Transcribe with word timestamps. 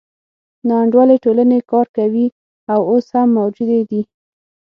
ناانډولې 0.67 1.17
ټولنې 1.23 1.59
کار 1.71 1.87
کوي 1.97 2.27
او 2.73 2.79
اوس 2.91 3.07
هم 3.13 3.27
موجودې 3.39 3.81
دي. 3.89 4.01